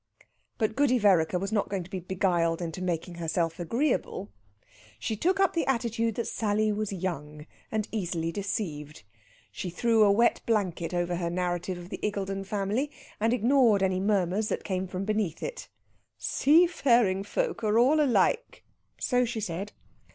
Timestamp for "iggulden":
12.01-12.45